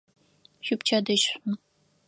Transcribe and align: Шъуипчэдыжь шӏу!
Шъуипчэдыжь 0.65 1.25
шӏу! 1.29 1.51